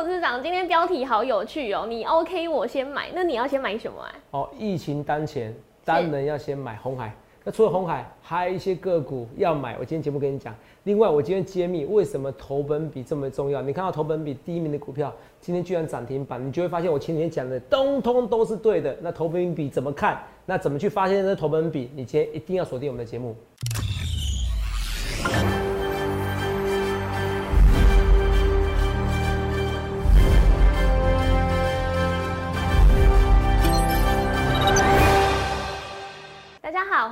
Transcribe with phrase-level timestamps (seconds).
[0.00, 1.84] 投资长，今天标题好有趣哦！
[1.86, 4.14] 你 OK，我先买，那你要先买什么啊？
[4.30, 7.14] 哦，疫情当前，当然要先买红海。
[7.44, 9.76] 那除了红海，还有一些个股要买。
[9.78, 10.54] 我今天节目跟你讲。
[10.84, 13.60] 另外，我今天揭秘为什么投本比这么重要。
[13.60, 18.96] 你看到投本比第一名的股票，今天居然涨停板，你就会发现我前天讲的通通都是对的。
[19.02, 20.18] 那投本比怎么看？
[20.46, 21.90] 那怎么去发现这投本比？
[21.94, 23.36] 你今天一定要锁定我们的节目。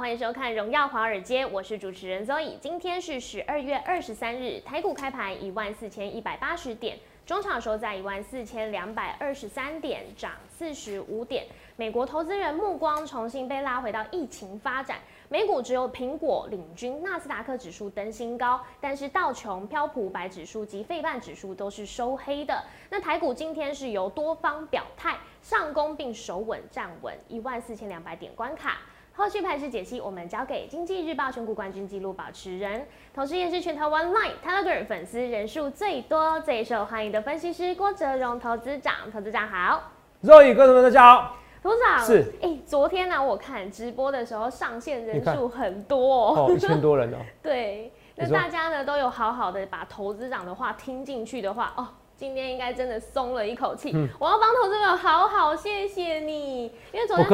[0.09, 2.59] 欢迎收看《荣耀华尔街》，我是主持人 Zoe。
[2.63, 11.45] 今天是十二月二十三日，台股开盘一万四千一百八十点，中场收在一万四千两百二十三点，涨四十五点。
[11.77, 14.97] 美国投资人目光重新被拉回到疫情发展，
[15.29, 22.65] 美股只有苹果领军，纳斯达克指数登新高，但是道琼、标普白指数及费半指数都是收黑的。
[22.89, 28.79] 那台股今天是由多方表态上攻，并守稳站稳一万四千两百点关卡。
[29.19, 38.95] 后续盘势解析，我们交给经济日报选股冠军纪录保持人，同时也是全台湾 Line Telegram 粉丝人数最多、最受欢迎的分析师郭哲荣投资长。
[39.13, 41.37] 投资长好，肉宇哥们大家好。
[41.61, 47.17] 投资长是，哎，昨天呢，我看直播的时候上线人数很多哦，一千多人哦。
[47.43, 51.89] 对，那大家呢都有好好的把投资长的话听进去的话哦。
[52.19, 57.29] 今天应该真的松了一口气，我要帮投资友好好谢谢你，因为昨天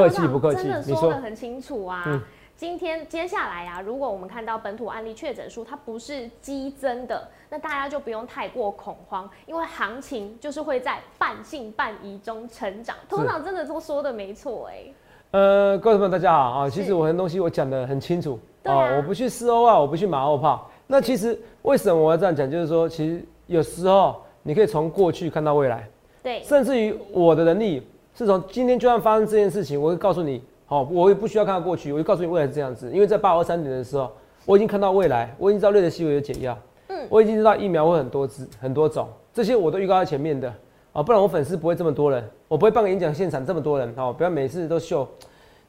[0.55, 2.23] 真的说的很清楚啊。
[2.55, 12.95] 今天接下来啊，如果我们看到本土案例确诊数它不是激增的，那大家就不用太过恐慌，因为行情就是会在半信半疑中成长。
[13.09, 14.85] 通常真的都说的没错哎。
[15.31, 20.71] 呃，各位朋友大家好啊，其实我很多东西我讲的很清楚啊，我不去四欧啊，我不去马后炮。
[20.87, 22.51] 那其实为什么我要这样讲？
[22.51, 24.23] 就是说，其实有时候。
[24.45, 25.89] 你可以从过去看到未来，
[26.23, 27.83] 对，甚至于我的能力
[28.15, 32.91] 是从今天就算发生这件事情，我会告诉你，好，我也不需要看到过去，我就告诉你未来是这样子。
[32.93, 34.13] 因为在八二三点的时候，
[34.45, 36.57] 我已经看到未来，我已经知道瑞德西韦有解药，
[36.89, 40.53] 嗯，我已经知道疫苗会很多支很多种，这些我都预告在前面的。
[40.93, 45.05] 啊，不然我粉丝不会这么多人，我不会办个演讲现场这么多人，好，不要每次都秀，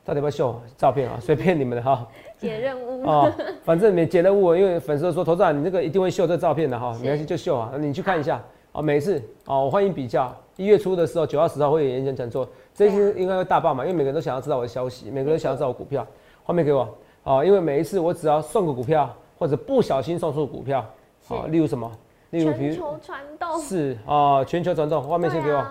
[0.03, 1.17] 到底要不要秀照片啊？
[1.23, 2.07] 随便你们的哈，
[2.37, 3.03] 解任务。
[3.09, 3.33] 啊，
[3.65, 8.39] 反正你解任务，因为粉丝都说投资人你那个一定会秀这照片的哈，没关系就秀啊，你去看一下。
[8.75, 10.35] 哦，每次哦，我欢迎比较。
[10.57, 16.05] 一月初的时候，九号、十号会有演讲讲座，这次应该会大爆嘛，因为每个人都想要知道我的消息，每个人都想要知道我股票。
[16.43, 16.87] 画面给我
[17.23, 19.09] 哦，因为每一次我只要送个股票，
[19.39, 20.85] 或者不小心送出股票，
[21.29, 21.89] 哦，例如什么？
[22.31, 25.01] 例如全球传动是哦，全球传动。
[25.01, 25.65] 画面先给我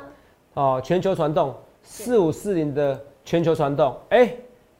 [0.54, 3.94] 哦，全球传动四五四零的全球传动。
[4.08, 4.34] 哎，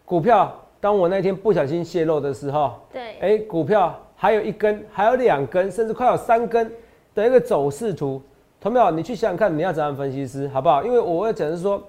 [0.07, 6.73] 股票，当我那天不小心泄露的时候，对，哎，股票还有一根，还有两根，甚至快有三根。
[7.15, 8.21] 的一个走势图，
[8.61, 8.91] 同没有？
[8.91, 10.83] 你去想想看，你要怎样分析师，好不好？
[10.83, 11.83] 因为我要讲是说，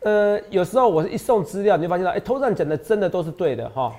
[0.00, 3.94] 呃，有时候我是一送资料，你就发现到，哎，头上讲的真的都是对的哈。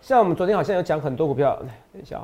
[0.00, 1.56] 像我们昨天好像有讲很多股票，
[1.92, 2.20] 等一下。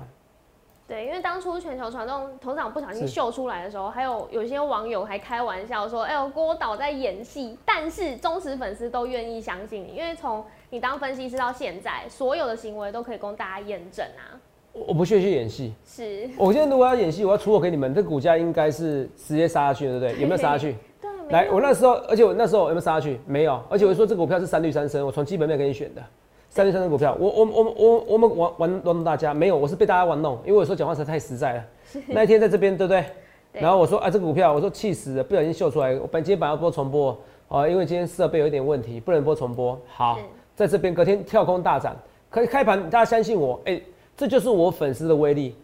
[0.87, 7.57] 对，因为当初全球传动头长不小心秀出来的时候，还有有些网友还开玩笑说，哎呦，郭导在演戏。
[7.65, 14.37] 但是忠实粉丝都愿意相信你，因为从你当分析师到现在，所有的行为都可以供大家验证啊。
[14.75, 20.13] 我不屑去演戏，是我现在如果要演戏，我要出货给你们，这股价应该是直接杀下去，对不对？
[20.21, 20.75] 有没有杀下去？
[21.01, 23.21] 对，来，我那时候，而且我那时候有没有杀下去？
[23.25, 26.03] 没有，而且我说这股票是三绿三升，我从基本面给你选的
[26.51, 31.65] 三绿三升股票，我我我我我们玩玩玩弄大家，没有，我是被大家玩弄，因为我说讲话实在太实在了。
[32.09, 33.05] 那一天在这边，对不对？
[33.53, 39.81] 然后我说啊，这个股票，我说气死了，不小心秀出来，我本今天本要播重播啊，因为今天设备有一点问题，不能播重播。
[39.87, 40.19] 好，
[40.57, 41.97] 在这边隔天跳空大涨，
[42.29, 43.81] 可以开盘，大家相信我，哎。
[44.17, 45.57] 这就是我粉丝的威力，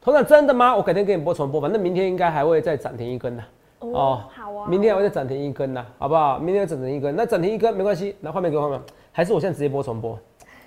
[0.00, 0.74] 头长真的吗？
[0.74, 3.42] 我改天给你播重播，反正明天应该还会再涨停一根的。
[3.80, 6.38] 哦，好啊，明天还会再涨停一根的，好不好？
[6.38, 8.80] 明天再涨停一根，那涨停一根没关系，拿画面给我画面，
[9.12, 10.18] 还是我现在直接播重播？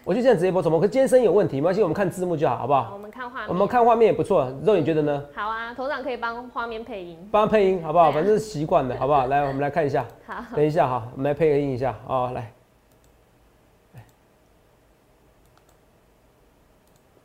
[0.03, 2.91] 我就现在直接播重播，可今天声音有问题，没关系，我们看字幕就好，好不好？
[2.93, 4.47] 我们看画面，我们看画面也不错。
[4.63, 5.23] 肉你觉得呢？
[5.33, 8.11] 好啊，头长可以帮画面配音，帮配音好不好？
[8.11, 9.27] 反正是习惯的，好不好？
[9.27, 10.05] 来，我们来看一下。
[10.27, 12.51] 好，等一下哈，我们来配个音一下哦，来。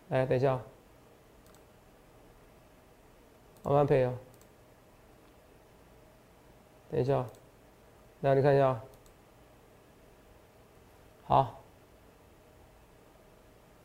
[0.09, 0.59] 来，等一下，
[3.63, 4.13] 慢慢配啊。
[6.91, 7.25] 等一下，
[8.23, 8.81] 来你看一下，
[11.27, 11.55] 好。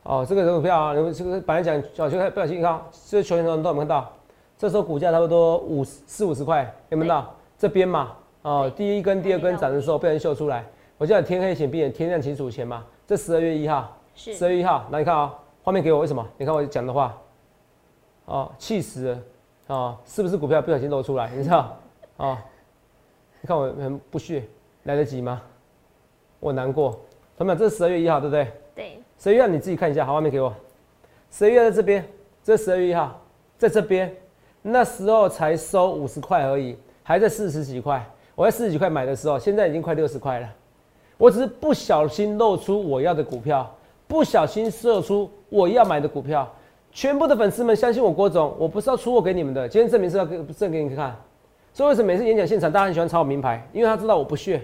[0.04, 4.12] 哦，这个股票啊，你们这个本来讲小球不小心看，这球员都有没有看到？
[4.56, 7.34] 这时候股价差不多五四五十块，有没有到？
[7.58, 10.64] 这边嘛，哦，第一根、第二根涨的时候被人秀出来。
[10.96, 12.86] 我叫你天黑请闭眼，天亮请数钱嘛。
[13.06, 15.34] 这十二月一号，十二月一号，来你看啊。
[15.64, 16.24] 画面给我，为什么？
[16.36, 17.18] 你看我讲的话，
[18.26, 19.18] 哦，气死了，
[19.68, 21.30] 哦，是不是股票不小心露出来？
[21.34, 21.74] 你知道？
[22.18, 22.44] 啊，
[23.40, 24.44] 你看我很不屑，
[24.82, 25.40] 来得及吗？
[26.38, 26.90] 我难过。
[27.38, 28.52] 同学们，这是十二月一号，对不对？
[28.74, 30.54] 对，十二月你自己看一下，好，画面给我。
[31.30, 32.06] 十二月在这边，
[32.42, 33.18] 这十二月一号，
[33.56, 34.14] 在这边，
[34.60, 38.04] 那时候才收五十块而已，还在四十几块。
[38.34, 40.48] 我在四十几块买的时候，现在已经快六十块了。
[41.16, 43.73] 我只是不小心露出我要的股票，
[44.06, 46.48] 不小心射出我要买的股票。
[46.90, 49.68] 全部的粉丝们相信我郭总，我不是要出货给你们的。
[49.68, 51.14] 今天证明是要给证给你看。
[51.72, 53.66] 所以为什么每次演讲现场大家很喜欢抄我名牌？
[53.72, 54.62] 因为他知道我不屑。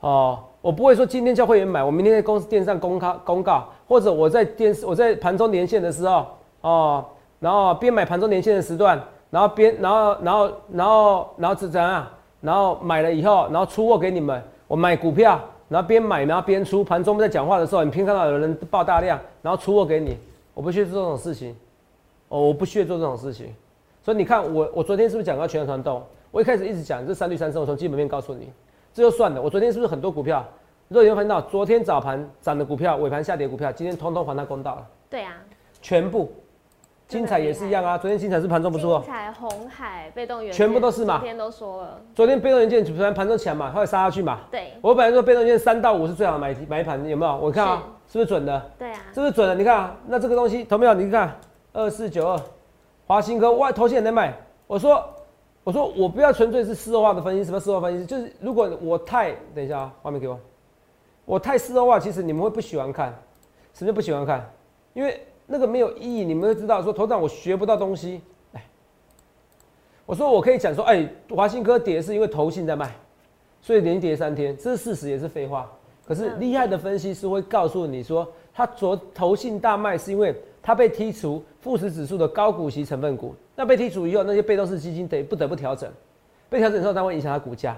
[0.00, 6.26] 哦，我不会说今天叫会员买，我明天在公司电视上公开公告，或者我在电视我在盘中连线的时候，
[6.62, 7.04] 哦，
[7.38, 9.00] 然后边买盘中连线的时段，
[9.30, 12.06] 然后边然后然后然后然后是怎样？
[12.40, 14.42] 然后买了以后，然后出货给你们。
[14.66, 15.38] 我买股票，
[15.70, 16.82] 然后边买然后边出。
[16.82, 20.18] 盘中在讲话的时候，你偏看到有人爆大量，然后出货给你。
[20.52, 21.56] 我不屑做这种事情，
[22.28, 23.54] 哦，我不屑做这种事情。
[24.02, 26.02] 所以你看我我昨天是不是讲到全传动？
[26.32, 28.50] 我一开始一直讲这三绿三升，我从基本面告诉你。
[28.92, 29.40] 这就算了。
[29.40, 30.44] 我昨天是不是很多股票？
[30.88, 34.86] 如果你会看到，昨天早盘涨的股票，尾盘下跌股票，今天通通还他公道了。
[35.08, 35.34] 对啊，
[35.80, 36.32] 全部。
[37.10, 37.98] 精彩也是一样啊。
[37.98, 39.00] 昨天精彩是盘中不错。
[39.00, 41.18] 精彩、红海、被动元全部都是嘛。
[41.18, 42.00] 昨天都说了。
[42.14, 44.40] 昨天被动元件昨天盘中强嘛，后来杀下去嘛。
[44.50, 44.72] 对。
[44.80, 47.36] 我本来说被动元件三到五是最好的买买盘，有没有？
[47.36, 48.70] 我看啊，是不是准的？
[48.78, 49.00] 对啊。
[49.12, 49.54] 是不是准的？
[49.54, 50.94] 你看啊，那这个东西，投没有？
[50.94, 51.36] 你看
[51.72, 52.40] 二四九二，
[53.06, 54.32] 华兴科外头线在卖。
[54.66, 55.04] 我说。
[55.62, 58.06] 我说我不要纯粹是事后化的分析，什么事后分析？
[58.06, 60.40] 就是如果我太等一下啊，画面给我，
[61.26, 63.14] 我太事后化，其实你们会不喜欢看，
[63.74, 64.50] 什么叫不喜欢看？
[64.94, 68.20] 因为那个没有意义，你们会知道说头长我学不到东西。
[68.52, 68.64] 哎，
[70.06, 72.94] 我说我可以讲说，哎，华信科跌是因为投信在卖，
[73.60, 75.68] 所以连跌三天，这是事实也是废话。
[76.06, 80.32] 可是厉害的分析师会告诉你说，他昨投信大卖是因为
[80.62, 83.34] 他被剔除富时指数的高股息成分股。
[83.56, 85.90] 那被剔除以后，那些被动式基金得不得不调整，
[86.48, 87.76] 被调整之后，它会影响它股价。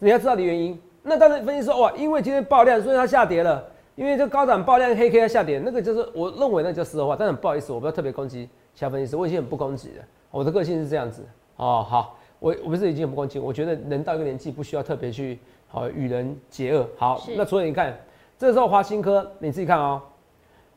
[0.00, 0.76] 你要知道的原因。
[1.04, 3.64] 那当然分析说，哇，因为今天爆量，所以它下跌了。
[3.94, 7.16] 因为这高涨爆量黑 K 它下跌，那个就是我认为那叫事后话。
[7.16, 10.04] 但是不好意思，我不要特别攻击其他分析师，我已经很不攻击了。
[10.30, 11.22] 我的个性是这样子。
[11.56, 16.88] 哦，好，我我不是已经很不攻击，我觉得人到一个年纪不需要特别去好与人结恶。
[16.96, 17.96] 好，那所以你看，
[18.38, 20.00] 这时候华新科，你自己看哦。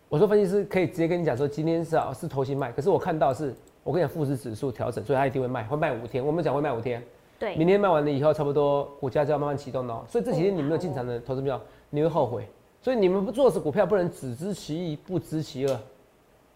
[0.10, 3.54] 我说分析师可以直接跟你讲说，今天是啊是头型卖，可是我看到是。
[3.84, 6.26] 我跟你讲，富时指数调整，所以它一定会卖，会卖五天。
[6.26, 7.00] 我们讲会卖五天，
[7.38, 10.04] 对，明天卖完了以后，差不多股价就要慢慢启动了。
[10.08, 11.62] 所以这几天你没有进场的投资票，
[11.92, 12.50] 你会后悔。
[12.86, 15.76] 所以你们不做是股票，不能只知其一不知其二，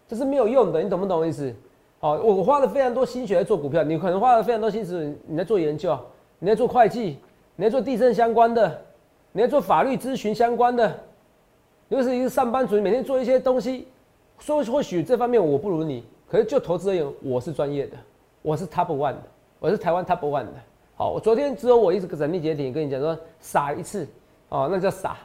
[0.06, 0.80] 这是没有用的。
[0.80, 1.52] 你懂不懂意思？
[1.98, 5.98] 好，我花了非常多心血在做股票，你可能花了非常多心思你在做研究，
[6.38, 7.18] 你在做会计，
[7.56, 8.80] 你在做地震相关的，
[9.32, 11.00] 你在做法律咨询相关的，
[11.88, 13.88] 又是一个上班族，每天做一些东西，
[14.38, 16.04] 说或许这方面我不如你。
[16.28, 17.96] 可是就投资而言，我是专业的，
[18.42, 19.22] 我是 top one 的，
[19.58, 20.52] 我是台湾 top one 的。
[20.94, 24.06] 好，我昨天只有我一直整理解体跟你讲说傻一次，
[24.48, 25.16] 哦，那叫傻，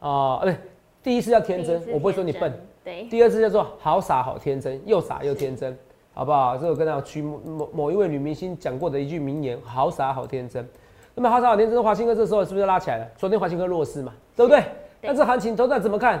[0.00, 0.56] 哦，对，
[1.02, 2.52] 第一次叫天真，我不会说你笨。
[2.84, 3.04] 对。
[3.04, 5.76] 第二次叫做好傻好天真，又傻又天真，
[6.14, 6.56] 好不好？
[6.56, 10.66] 这我跟大家取某某一位女明星讲过的一句名言：好傻好天真。
[11.14, 13.06] 那么好傻好天真，华兴哥这时候是不是拉起来了？
[13.16, 14.62] 昨天华兴哥弱势嘛，对不对？
[15.00, 16.20] 那这行情头涨怎么看？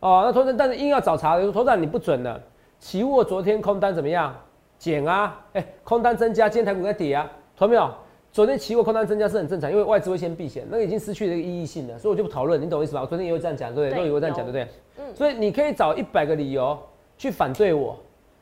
[0.00, 2.40] 哦，那头涨但是硬要找茬，头涨你不准了。
[2.80, 4.34] 期货昨天空单怎么样？
[4.78, 7.88] 减啊，哎，空单增加，今天台股在跌啊，懂没有？
[8.32, 13.02] 昨天期货空单增加是很正常，因为外资会先避险，那个已经失去了一个意义性了，所以我就不讨论，你懂我意思吧？
[13.02, 13.98] 我昨天也有这样讲，对不对？
[13.98, 14.66] 都也会这样讲，对不对？
[15.04, 15.14] 嗯。
[15.14, 16.78] 所以你可以找一百个理由
[17.18, 17.94] 去反对我，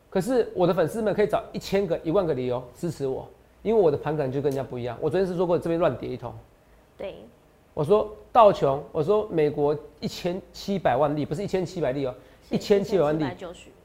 [0.09, 3.28] 可是我的粉丝们可以找一千个、一万个理由支持我，
[3.62, 4.97] 因为我的盘感就跟人家不一样。
[5.00, 6.32] 我昨天是说过这边乱跌一通，
[6.97, 7.16] 对。
[7.75, 12.14] 我说道琼，我说美国一千七百万例，不是一千七百例哦，
[12.49, 13.25] 一千七百万例。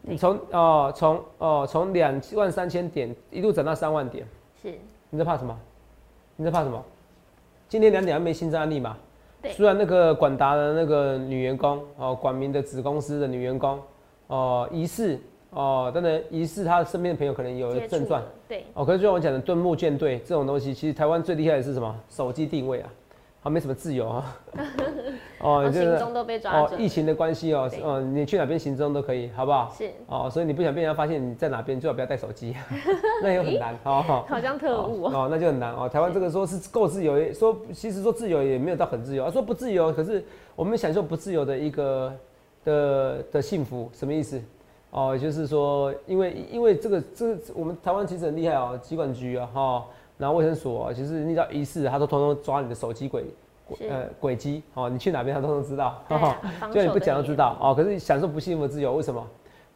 [0.03, 4.24] 你从哦，从哦，从两万三千点一路涨到三万点，
[4.62, 4.71] 是。
[5.09, 5.57] 你在怕什么？
[6.36, 6.84] 你在怕什么？
[7.68, 8.98] 今天两点还没新增案例嘛？
[9.42, 9.51] 对。
[9.54, 13.80] 虽然那个广达的那个女员工哦，广明的子公司的女员工
[14.27, 15.20] 哦，疑似
[15.51, 18.65] 哦，当然疑似他身边的朋友可能有症状，对。
[18.74, 21.96] 哦，可是就像我讲的盾木舰队这种东西，其实台湾最厉害的是什么？
[22.10, 22.89] 手机定位啊。
[23.45, 24.37] 啊，没什么自由啊！
[25.39, 29.71] 哦，行踪都被抓哦，疫情的关系哦，哦，你去哪边行踪都可以，好不好？
[29.77, 32.55] 是哦，所以你不想被人家发现你在哪边，最好不要带手机，
[33.21, 34.25] 那也很难哦。
[34.27, 35.87] 好像特务哦，那就很难哦。
[35.87, 39.29] 台湾这个说是够自由，说其实说自由也没有到很自由啊。
[39.29, 40.25] 说不自由，可是
[40.55, 42.11] 我们享受不自由的一个
[42.63, 44.41] 的的幸福，什么意思？
[44.89, 49.85] 哦，就是说，因为因为这个这个我们台湾其实很厉害哦，机管局啊哈。
[50.17, 53.25] 然后卫生所其实你只要一试，他都通通抓你的手机轨，
[53.89, 56.01] 呃轨迹哦，你去哪边他都能知道，
[56.74, 57.74] 就你不讲都知道哦。
[57.75, 59.25] 可是享受不幸福的自由，为什么？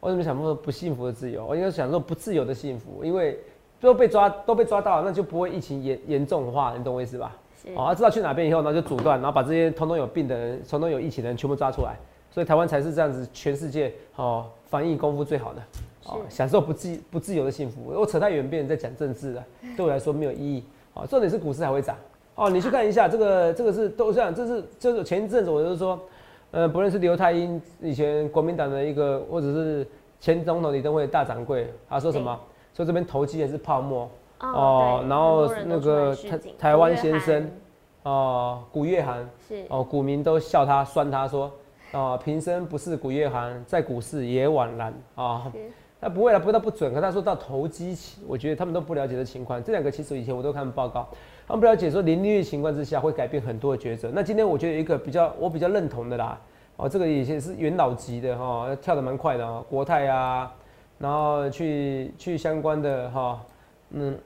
[0.00, 1.44] 为什么享受不幸福的自由？
[1.44, 3.38] 我应该享受不自由的幸福，因为
[3.80, 7.36] 都被抓都被抓到了，那就不会疫情严严重化，你懂我意思吧？
[7.76, 11.94] 哦，他知道去哪边以后呢，就阻断，然后把这些通通有病的人、通通有疫情的人全部抓出来，
[12.30, 15.62] 所以台湾才是这样子，全世界哦防疫功夫最好的，
[16.10, 17.82] 哦，享受不自不自由的幸福。
[17.86, 19.44] 我扯太远，别人在讲政治了，
[19.76, 20.64] 对我来说没有意义。
[20.94, 21.96] 哦，重点是股市还会涨。
[22.34, 25.98] 哦，你去看一下这个，这个是都这样，这是就是前一阵子我就说，
[26.50, 29.86] 呃，不论是刘太英以前国民党的一个，或者是
[30.18, 32.38] 前总统李登辉的大掌柜，他说什么？
[32.74, 34.08] 说这边投机也是泡沫。
[34.40, 37.50] 哦，然后那个台台湾先生，
[38.04, 41.52] 哦，古月涵是哦，股民都笑他酸他说，
[41.92, 45.52] 哦，平生不是古月涵，在股市也枉然啊。
[46.00, 49.62] 他不会了，不会他不准，可他说到投机，我觉得他们都不了解的情况。
[49.62, 51.08] 这两个其实以前我都看报告，
[51.46, 54.10] 他们不了解说零利率情况之下会改变很多的抉择。
[54.14, 56.40] 那今天我觉得一个比较我比较认同的啦，
[56.76, 60.50] 哦，这个以前是元老级的哈，跳得蛮快的哦，国泰啊，
[60.98, 63.40] 然后去去相关的哈，
[63.90, 64.16] 嗯。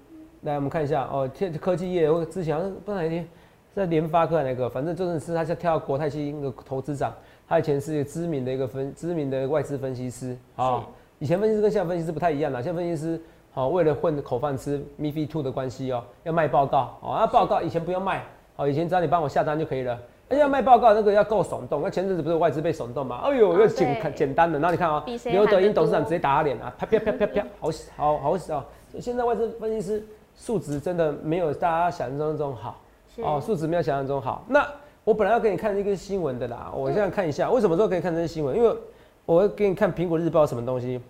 [0.43, 3.26] 来，我们看一下哦，天科技业，我之前不知道哪一天
[3.75, 7.11] 在联发科那个，反正就是是他在跳国泰金的投资长，
[7.49, 10.85] 他以前是知名的一个分知名的外资分析师啊。
[11.25, 13.19] 以前分析师跟现在分析师不太一样了，现在分析师
[13.50, 18.23] 好为了混口饭吃，MiFi Two 的关系哦，要卖报告哦，那报告以前不用卖，
[18.57, 19.99] 哦，以前只要你帮我下单就可以了。
[20.28, 23.23] 哎，要卖报告那个要够耸动，那前阵子不是外资被耸动吗？
[23.25, 28.66] 哎呦，又简简单的，然后你看啊，刘德英董事长直接打他脸啊，啪啪啪啪啪，好好好啊！
[29.00, 30.04] 现在外资分析师。
[30.37, 32.83] 素质真的没有大家想象中中好
[33.23, 34.45] 哦，素质没有想象中好。
[34.49, 34.69] 那
[35.04, 38.54] 我本来要给你看一个新闻的啦，我现在看一下，为什么说可以看这些新闻？
[38.54, 38.76] 因为
[39.25, 41.00] 我会给你看苹果日报什么东西。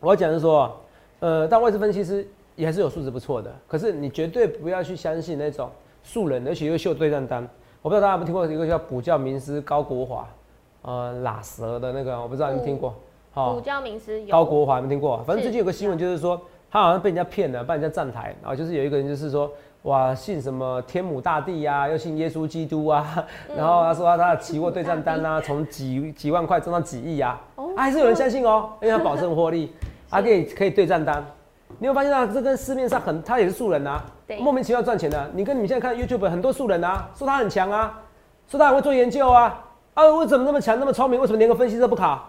[0.00, 0.74] 我要讲是说，
[1.20, 2.26] 呃，但外资分析师
[2.56, 5.70] 也还是有素质不错的，可是你绝对不要去相信那种
[6.02, 7.48] 素人，而且又秀对账单。
[7.82, 10.28] 我不知道大家有没有听过一个叫补教名师高国华，
[10.82, 12.94] 呃，拉舌的那个，我不知道你听过？
[13.32, 15.18] 好，补教名师高国华有没有听过？
[15.26, 16.40] 反正最近有个新闻就是说。
[16.72, 19.50] 他好像被人家骗了，被人家站台，然后就是有一个人就是说，
[19.82, 23.26] 哇，信什么天母大帝呀，又信耶稣基督啊，
[23.56, 27.42] 然后他说他的期货对账单啊，从几几万块涨到几亿啊，
[27.76, 29.72] 还是有人相信哦，因为他保证获利，
[30.10, 31.24] 他可以可以对账单。
[31.78, 34.02] 你有发现啊，这跟市面上很，他也是素人呐，
[34.40, 35.30] 莫名其妙赚钱的。
[35.32, 37.98] 你跟你们现在看 YouTube 很多素人啊，说他很强啊，
[38.48, 39.64] 说他很会做研究啊，
[39.94, 41.20] 啊，为什么那么强那么聪明？
[41.20, 42.28] 为什么连个分析都不考？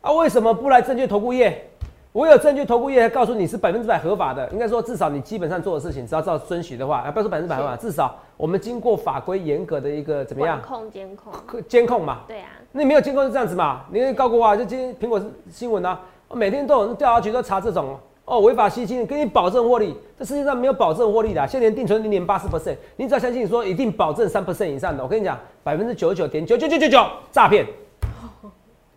[0.00, 1.68] 啊，为什么不来证券投顾业？
[2.12, 10.60] 我有证券，投顾业告诉你是百分之百合法的，应该说至少你基本上做的事情，只要照遵循的话，啊，不要说百分之百合法，至少我们经过法规严格的一个怎么样？
[10.62, 11.32] 控监控，
[11.66, 12.20] 监控嘛。
[12.28, 12.48] 对啊。
[12.70, 13.86] 那你没有监控是这样子嘛？
[13.90, 14.54] 你告过啊？
[14.56, 15.98] 就今天苹果新闻啊，
[16.32, 27.66] 每天都有人调查局都查这种哦违法吸金，给你保证获利，这世界上没有保证获利的，现在连定存零点八四 percent，你只要相信说一定保证三 percent 以上的，我跟你讲，百分之九十九点九九九九九诈骗。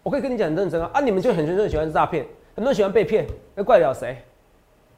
[0.04, 2.24] 我可以跟你讲很认真啊，啊，你们就很认真喜欢诈骗。
[2.56, 3.26] 很多人喜欢被骗，
[3.56, 4.16] 那怪得了谁？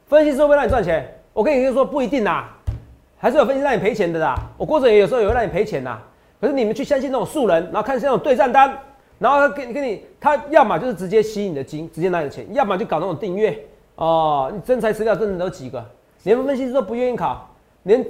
[0.06, 1.18] 分析师会不会让你赚钱？
[1.32, 2.54] 我跟你说不一定啦，
[3.16, 4.36] 还是有分析让你赔钱的啦。
[4.58, 5.98] 我郭总也有时候也会让你赔钱呐。
[6.40, 8.78] 可是你们去相信那种素人，然后看那种对账单，
[9.18, 13.58] 然后他给给你，他要么就是直接吸你的金，直接拿你的钱，要么就搞那种订阅
[13.96, 14.50] 哦。
[14.54, 15.84] 你真材实料真的有几个？
[16.22, 17.48] 连分析师都不愿意考，
[17.82, 18.04] 连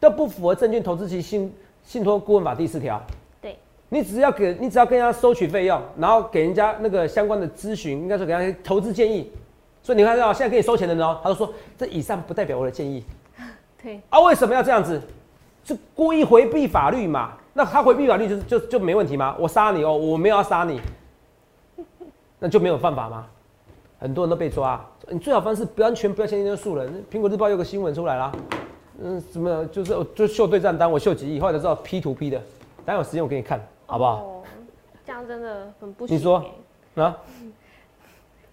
[0.00, 1.52] 都不符合证券投资期信
[1.84, 3.00] 信托顾问法第四条。
[3.40, 3.56] 对
[3.88, 9.30] 你只要给你只要跟人家收取费用，然后给人家那个相关的咨询，应该说给他投资建议。
[9.82, 13.04] 所以你看到现在给你收钱的人哦，他就说这以上不代表我的建议。
[13.82, 15.00] 对啊，为什么要这样子？
[15.64, 17.34] 是故意回避法律嘛？
[17.58, 19.34] 那他回避法律就就就没问题吗？
[19.36, 20.80] 我杀你哦，我没有要杀你，
[22.38, 23.26] 那就没有犯法吗？
[23.98, 27.04] 很多人都被抓，你最好方式不完全不要相信那个素人。
[27.10, 28.30] 苹果日报有个新闻出来啦，
[29.02, 32.40] 嗯，什么就是就秀对账单，我秀几亿，后来才知道 P to P 的。
[32.86, 33.60] 等有时间我给你看。
[33.86, 34.44] 好不好？
[35.04, 36.14] 这样真的很不行。
[36.14, 36.44] 你说
[36.94, 37.16] 啊？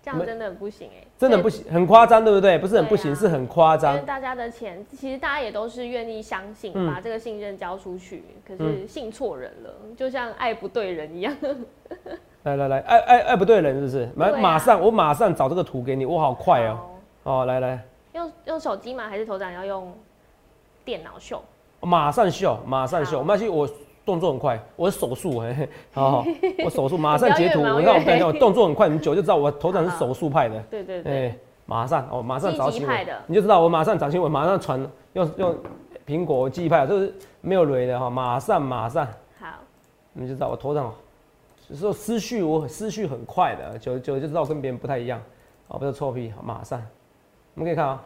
[0.05, 2.59] 这样真的很不行哎，真的不行，很夸张，对不对？
[2.59, 3.95] 不是很不行，是很夸张。
[3.95, 11.35] 因为大家的钱，其实大家也都是愿意相信，把这个信任交出去，可是信错人了，就像爱不对人一样。
[12.43, 14.09] 来来来，爱爱爱不对人，是不是？
[14.15, 16.79] 马马上，我马上找这个图给你，我好快哦。
[17.23, 17.83] 哦，来来，
[18.13, 19.09] 用用手机吗？
[19.09, 19.91] 还是头长要用
[20.83, 21.41] 电脑秀？
[21.81, 23.67] 马上秀，马上秀，我们要去我。
[24.05, 26.23] 动作很快，我手速 哎，好，
[26.63, 27.61] 我手速马上截图。
[27.61, 30.61] 我看我看一下， 我动作很快，你久就知道我头上是手速派的。
[30.69, 34.79] 对对对，哎，马上哦，马上找新闻，你就知道我马上找新闻，马上传，
[35.13, 35.55] 用用
[36.05, 39.05] 苹果记忆派，就是没有雷的哈，马上马上。
[39.39, 39.47] 好，
[40.13, 40.93] 你就知道我头上，
[41.73, 45.19] 说思绪我思绪很快的，久久就知道跟别人不太一样，
[45.67, 46.79] 哦，不是臭屁，马上，
[47.55, 48.01] 我们可以看啊，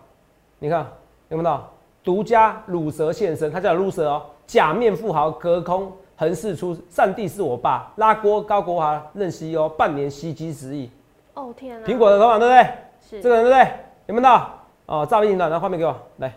[0.59, 0.87] 你看
[1.27, 1.69] 有没有到？
[2.01, 10.89] 独家乳蛇现身，他叫乳蛇哦，假面富豪隔空横事出，上帝是我爸，拉锅高国华任 CEO，半年袭击十亿。
[11.35, 11.85] 哦天啊！
[11.85, 12.63] 苹果的头版对不对？
[13.07, 13.73] 是这个人对不对？
[14.07, 14.49] 有没有到？
[14.87, 16.33] 哦，诈骗集团，拿画面给我来。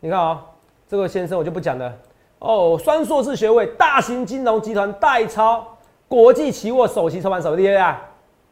[0.00, 0.42] 你看啊、
[0.88, 1.92] 这个先生我就不讲了。
[2.38, 5.76] 哦，双硕士学位，大型金融集团代操
[6.08, 8.02] 国际期货首席操盘手，厉害啊！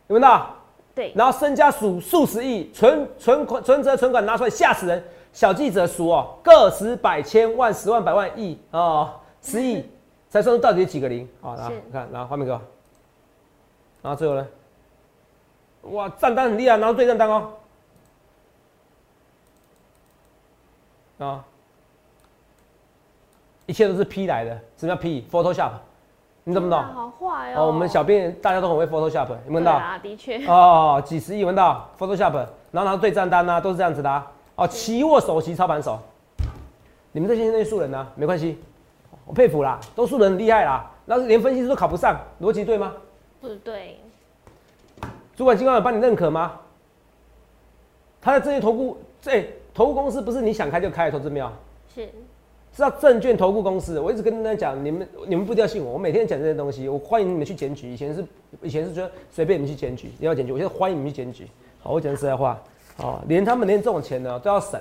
[0.08, 0.50] 有没有到？
[0.94, 5.02] 对，然后身家数数十亿，存存款存折存款拿出来吓死人。
[5.34, 9.10] 小记者数哦，个十百千万十万百万亿哦，
[9.42, 9.84] 十亿
[10.30, 11.54] 才算出到底有几个零啊？
[11.56, 12.60] 然后你看，然后画面给我，
[14.00, 14.46] 然后最后呢，
[15.90, 17.50] 哇，账单很厉害，然后对账单哦，
[21.18, 21.44] 啊，
[23.66, 25.72] 一切都是 P 来的，什么叫 P？Photoshop，
[26.44, 26.80] 你懂不懂？
[26.80, 27.62] 好坏哦。
[27.62, 29.72] 哦，我们小编大家都很会 Photoshop，有没有到？
[29.72, 32.34] 啊，的确，哦，几十亿闻到 Photoshop，
[32.70, 34.30] 然后拿对账单啊，都是这样子的、啊。
[34.56, 35.98] 哦，期货首席操盘手，
[37.12, 38.58] 你们这些那些素人呢、没关系，
[39.26, 42.94] 我佩服啦，都素人很厉害啦，然后连分析师都考不上，逻辑对吗？
[43.40, 43.98] 不对，
[45.36, 46.60] 主管机关有帮你认可吗？
[48.20, 49.44] 他的这些投顾，这、
[49.74, 51.50] 投顾公司不是你想开就开的投资没有？
[51.94, 52.08] 是
[52.74, 57.92] 知道证券投顾公司，我一直跟大家讲，你们你们不一定要信我，我每天讲这些东西，我欢迎你们去检举。
[57.92, 58.24] 以前是
[58.62, 61.46] 以前是觉得随便你们去检举，你要检举，我现在欢迎你们去检举。
[61.82, 62.60] 好，我讲实在话，
[62.98, 64.80] 哦，连他们连这种钱呢都要省，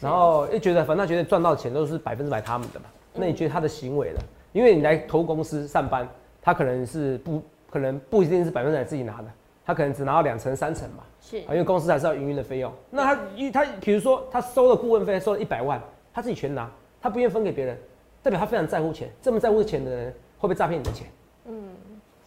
[0.00, 4.20] 然后又觉得反正他觉得赚到钱都是百分之百他们的嘛，那你觉得他的行为呢？
[4.52, 6.08] 因为你来投公司上班，
[6.40, 9.28] 他可能是不可能不一定是百分之百自己拿的，
[9.64, 11.04] 他可能只拿到两成三成嘛。
[11.20, 12.72] 是啊，因为公司还是要营运的费用。
[12.90, 15.80] 那他一他比如说他收了顾问费，收了一百万，
[16.14, 17.76] 他自己全拿，他不愿意分给别人，
[18.22, 19.10] 代表他非常在乎钱。
[19.20, 20.06] 这么在乎钱的人，
[20.38, 21.06] 会不会诈骗你的钱？
[21.44, 21.52] 会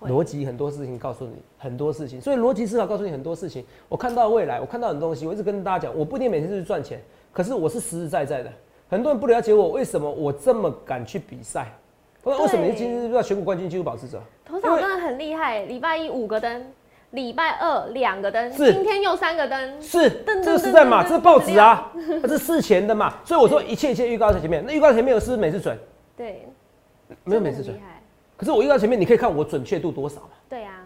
[0.02, 3.64] 逻辑很多事情告诉你很多事情，所以逻辑思考告诉你很多事情。
[3.88, 7.00] 我看到未来，我看到很多东西，我一直跟大家讲，我不一定每天都去赚钱，
[7.32, 8.52] 可是我是实实在在的。
[8.90, 11.68] 很多人不了解我，为什么我这么敢去比赛？
[12.24, 14.22] 我说为什么你是今日要全国冠军纪录保持者？
[14.46, 16.66] 头场真的很厉害，礼拜一五个灯，
[17.12, 21.04] 礼拜二两个灯，今天又三个灯，是，这个是在嘛？
[21.04, 21.92] 这是报纸啊，
[22.22, 23.16] 这是事前的嘛。
[23.24, 25.78] 所以我说一切一切预告在前面，那预告前面有是不是每次准？
[26.18, 26.48] 对，
[27.24, 27.76] 没有每次准
[28.42, 30.30] 可是我遇到前面，你可以看我准确度多少嘛？
[30.50, 30.84] 对啊，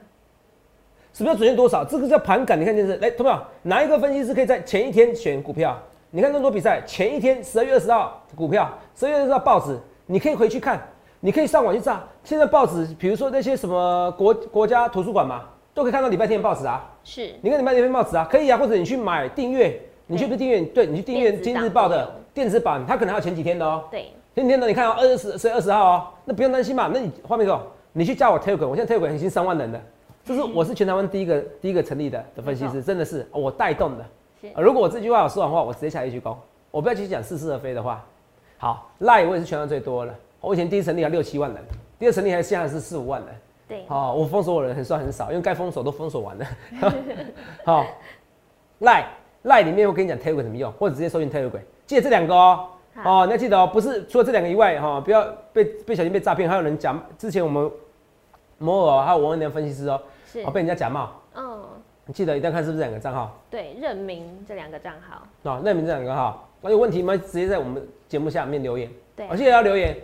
[1.13, 1.85] 什么叫准确多少？
[1.85, 2.59] 这个叫盘感。
[2.59, 5.81] 你看电视，来，同学们，哪一个分析师可以在前一天选股票？
[6.11, 10.85] 你看那么多比赛，前一天十二月二十号股票，十二月二十号报纸，你可以回去看，
[11.21, 12.03] 你可以上网去查。
[12.25, 16.93] 现在报纸，比如说那些什么国国家图书馆嘛，都可以看到礼拜天的报纸啊。
[17.05, 23.85] 是你看礼拜天的报纸啊，可以啊，或者你去买订阅，你去不是订阅，对你去订阅今日报的电子版，它可能还有前几天的哦。
[23.89, 26.91] 对，前几天的你看哦，二十十月二十号哦，那不用担心嘛。
[26.93, 29.81] 那你画面给我，你去加我 Telegram，我现在 Telegram 已经三万人了，
[30.25, 34.05] 这是我是全台湾第一个第一个成立的的分析师，真的是我带动的。
[34.53, 36.37] 呃如果我这句话有说完话，我直接下一句高，
[36.69, 38.05] 我不要去讲似是而非的话。
[38.57, 41.63] 好，赖我也是全台最多了，我以前第一成立还六七万人，
[41.97, 43.29] 第二成立还现在是四五万人。
[43.69, 46.45] 对，好、我封锁的人很算很少，因为该封锁都封锁完了。
[47.65, 47.85] 好，
[48.79, 49.07] 赖
[49.43, 52.67] 赖里面我跟你讲 Telegram 怎么用，或者直接搜寻 Telegram，记得这两个哦。
[53.03, 56.49] 好哦，你要记得哦，不是除了这两个以外，哈、不要被被小心被诈骗。
[56.49, 57.69] 还有人假，之前我们
[58.57, 61.61] 摩尔还有王文良分析师哦，是哦，被人家假冒，嗯，
[62.05, 67.17] 你记得一定要看是不是两个账号对，任明这两个账号，哦，认明这两个号，那有问题吗？
[67.17, 69.97] 直接在我们节目下面留言，对而且也要留言，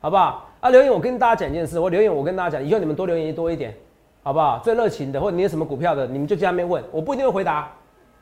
[0.00, 0.48] 好不好？
[0.60, 3.74] 啊，留言我跟大家讲一件事，我留言我跟大家讲，以后你们多留言多一点，
[4.22, 4.60] 好不好？
[4.62, 7.72] 最热情的，或者你有什么股票的，你们就在下面问，我不一定会回答。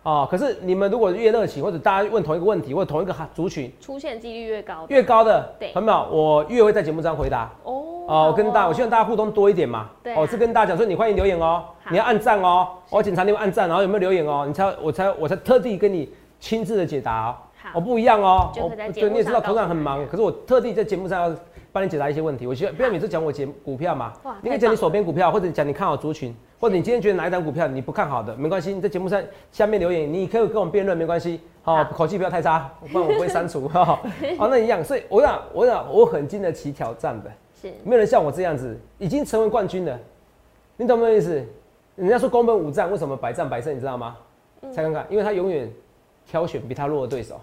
[0.05, 6.09] 哦，可是你们如果越热情，或者大家问同一个问题，或者同一个族群出现几率越高，越高的，对有没有？
[6.13, 7.51] 我越会在节目上回答。
[7.63, 7.73] 哦，
[8.07, 9.89] 哦，我跟大家，我希望大家互动多一点嘛。
[10.03, 17.37] 对我是跟大家讲说，你欢迎留言哦，你要按赞哦，我检查你们按赞，然后有没有留言哦，你才我才我才特地跟你亲自的解答哦。
[17.57, 18.51] 好我不一样哦，
[18.93, 21.35] 对你也知道，头长很忙可是我特地在节目上要
[21.75, 22.47] 帮你解答一些问题。
[22.47, 31.41] 我希望不要每次讲我节股票嘛，你可以讲你手边股票，或者讲你看好族群，或者你今天觉得哪一档股票你不看好的，没关系，你在节目上下面留言，你可以跟我们辩论，没关系。
[31.63, 33.67] 好，好口气不要太差，不然我不会删除。
[33.75, 33.85] 哈，
[34.39, 37.33] 好，那一样，所以我想，我想，我很经得起挑战的。
[37.61, 39.99] 是没有人像我这样子已经成为冠军了，
[40.77, 41.45] 你懂不懂意思？
[41.97, 44.17] 人家说宫本武藏为什么百战百胜，你知道吗？
[44.73, 45.69] 猜看看，因为他永远
[46.25, 47.41] 挑选比他弱的对手。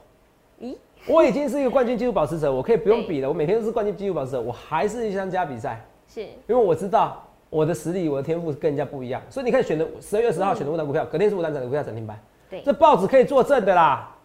[1.08, 9.22] 咦，我已经是一个冠军纪录保持者，我可以不用比了，我每天都是冠军纪录保持者，我还是去参加比赛，是，因为我知道我的实力、我的天赋跟人家不一样。
[9.30, 12.62] 所以你看，选的十二月十号选的五档股票，隔天是五档涨的股票涨停板，对。
[12.62, 14.16] 这报纸可以作证的啦，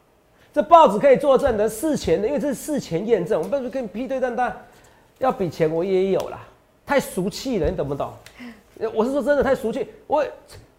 [0.53, 4.57] 这报纸可以作证的，事前的，因为这是事前验证，我们不是跟你批对账单，
[5.19, 6.41] 要比钱我也有啦，
[6.85, 8.13] 太俗气了，你懂不懂？
[8.93, 10.23] 我是说真的太俗气，我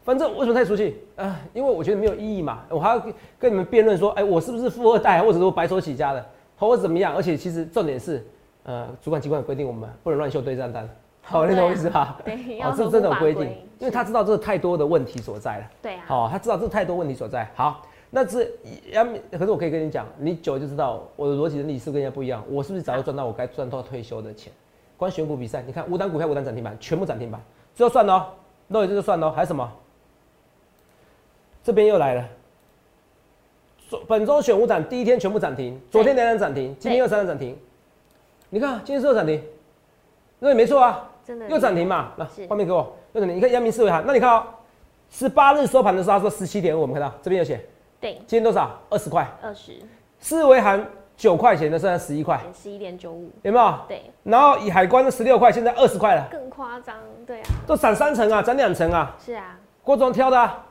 [0.08, 6.26] 反正为什么太俗气啊、因为我觉得没有意义嘛，我还要跟跟你们辩论说，哎、我是不是富二代，或者说白手起家的，
[6.58, 7.14] 或者怎么样？
[7.14, 8.26] 而且其实重点是，
[8.64, 10.90] 呃，主管机关有规定我们不能乱秀对账单，
[11.24, 12.18] 好，你懂我意思吧？
[12.24, 13.44] 对，哦这真的有规定。
[13.80, 15.66] 因为他知道这太多的问题所在了。
[15.82, 17.46] 对啊，好、他知道这太多问题所在。
[17.54, 18.48] 好，那这
[18.94, 22.42] 要可是我可以跟你讲，你久了就知道我的逻辑能力是跟人家不一样。
[22.50, 24.54] 我是不是早就赚到我该赚到退休的钱？
[24.96, 27.42] 光选股比赛，你看五档股票五档涨停板，全部涨停板，
[27.76, 28.26] 最后算了哦，
[28.70, 29.70] 那也这就算了哦，还有什么？
[31.68, 32.24] 这边又来了。
[33.90, 37.58] 昨本周选五展第一天全部涨停，昨天两档涨停，今天又三档涨停。
[38.50, 39.44] 你看今天是又涨停，
[40.40, 42.14] 那也没错啊，真的又涨停嘛。
[42.16, 43.36] 来是，画面给我，又涨停。
[43.36, 44.46] 你看阳明四维哈，那你看哦，
[45.10, 47.60] 十八日收盘的时候他说十七点五，我们看到这边有写，
[48.00, 48.80] 对，今天多少？
[48.90, 49.28] 二十块。
[49.42, 49.74] 二十
[50.22, 53.78] 四维含九块钱的，现在十一块，十一点九五，有没有？
[53.90, 59.14] 对，然后以海关的十六块，现在二十块了，更夸张，对啊，都涨三成啊，涨两成啊。
[59.20, 60.66] 是啊，郭总挑的、啊，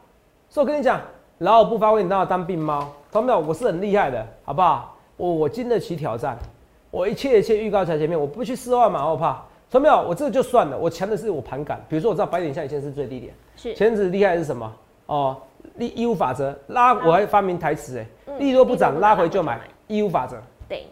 [0.48, 1.00] 所以我跟你讲，
[1.38, 2.92] 老虎不发威，你当我当病猫。
[3.12, 3.38] 同没有？
[3.40, 4.96] 我是很厉害的，好不好？
[5.16, 6.38] 我我经得起挑战，
[6.90, 9.46] 我一切一切预告在前面，我不去四万马后炮。
[9.70, 10.00] 同没有？
[10.08, 11.84] 我这个就算了，我强的是我盘感。
[11.88, 14.72] 比如说，我知道白点下以前是最低点，是前阵子厉害的是什么？
[15.06, 15.36] 哦，
[15.74, 20.36] 利义务法则拉，我还发明台词哎，嗯利多不涨，利多不涨拉回就买义务法则。
[20.68, 20.86] 对，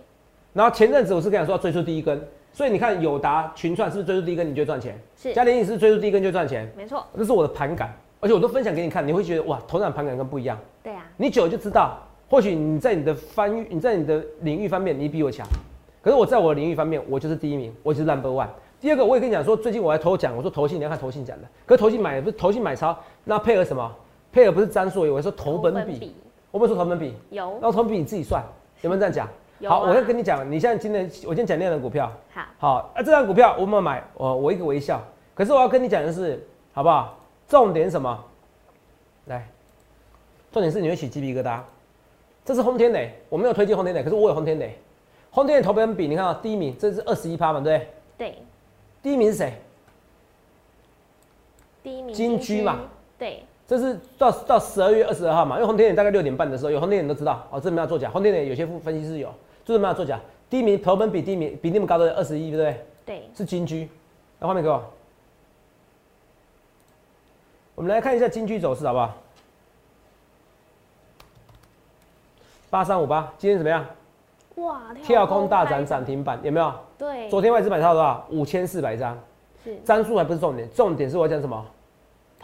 [0.52, 2.20] 然后前阵子我是跟你说要追出第一根，
[2.52, 4.98] 所以你看友达群创是不是追出第一根你就赚钱？
[5.16, 6.70] 是嘉联影是是追出第一根就赚钱？
[6.76, 10.58] 没错，这是我的盘感，而且我都分享给你看，你会觉得哇，头脑盘感跟不一样。
[10.82, 15.46] 对啊，你久了就知道，或许你在你的翻译，你在你的领域方面你比我强，
[16.00, 18.48] 可是我在我的领域方面我就是第一名，我就是 number one。
[18.80, 23.94] 第二个我也跟你讲说，最近我还偷讲，我说投信你要看投信讲的，可是投信买不是投信买超，那配合什么？
[24.32, 26.16] 配合不是张数，我说投本比，
[26.50, 28.42] 我们说投本比，有然后投本比你自己算，
[28.80, 29.28] 有没有这样讲？
[29.58, 34.98] 有好，我啊要跟你讲，你现在今天我今天讲那样的股票，好，好，啊，这张股票我们买，我我一个微笑。
[35.34, 37.18] 可是我要跟你讲的是，好不好？
[37.48, 38.24] 重点是什么？
[39.26, 39.48] 来，
[40.52, 41.60] 重点是你会起鸡皮疙瘩。
[42.44, 44.76] 这是轰天磊，我没有推荐轰天磊，可是我有轰天磊。
[45.30, 47.88] 轰天磊投本比，你看啊，第一名这是二十一趴嘛，对不对？
[48.18, 48.38] 对，
[49.02, 49.54] 第一名是谁？
[51.82, 52.80] 第一名金居嘛，
[53.18, 58.10] 对，这是到到十二月二十二号嘛，因为轰天磊大概六点半的时候，有轰天磊你都知道哦，这没有作假。
[58.10, 59.32] 轰天磊有些分析师有，
[59.64, 60.20] 就是没有作假。
[60.48, 62.86] 第一名投本比第一名比那么高的二十一，对不对？
[63.04, 63.88] 对，是金居。
[64.38, 64.82] 那画面给我，
[67.74, 69.14] 我们来看一下金居走势好不好？
[72.70, 73.84] 八三五八，今天怎么样？
[74.56, 76.72] 哇，跳空大涨开涨停板，有没有？
[76.96, 78.24] 对，昨天外资买超多少？
[78.30, 79.18] 五千四百张，
[79.64, 81.66] 是张数还不是重点，重点是我讲什么？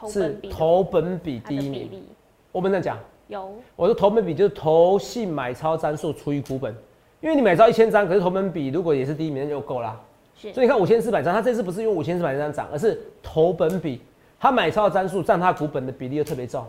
[0.09, 2.03] 是投本比第一名。
[2.51, 6.75] 我们在讲，有，我说投本比就是投信买超张数除以股本，
[7.21, 10.01] 因为你买超一千张，可是投本比如果也是第一名那就够啦。
[10.37, 14.01] 是所以你看五千四百张，它这次不是用五千四百张涨，而是投本比，
[14.41, 16.67] 它买超的张数占他股本的比例又特别重。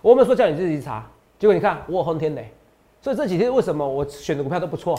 [0.00, 1.04] 我们说叫你自己去查，
[1.38, 2.50] 结果你看我有轰天雷，
[3.02, 4.98] 所以这几天为什么我选的股票都不错？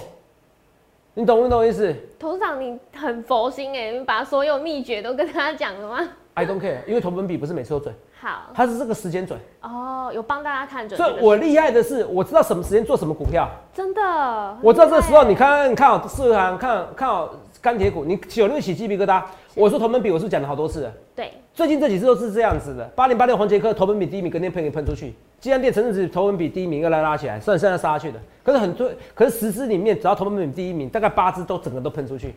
[1.14, 9.38] 你懂不懂意思董事长你很佛心哎，你把所有秘诀都跟他讲了吗？？I don't care，因为投本比不是每次都准，好，它是这个时间准。
[9.62, 13.50] 哦，有帮大家看准所，以我厉害的是，我知道什么时间做什么股票。
[13.74, 19.22] 真的，我知道这个时候，你看你看看好四行，看看好钢铁股，你有没有起鸡皮疙瘩？
[19.54, 20.94] 我说投本比，我是讲了好多次了。
[21.16, 28.20] 对，最近这几次都是这样子的，八零八六黄杰科投本比第一名，隔天喷给喷出去；基安电陈志子投本比第一名又来拉起来，算算要杀下去的。
[28.44, 32.34] 可是很多，可是十支里面只要投本比第一名，大概八支都整个都喷出去。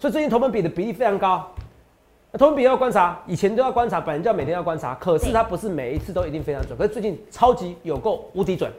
[0.00, 1.46] 所以最近投本比的比例非常高。
[2.32, 6.76] 那投本比要观察，以前都要观察，本来就要每天要观察，可是它不是每一次都一定非常准。
[6.76, 8.72] 可是最近超级有够无敌准。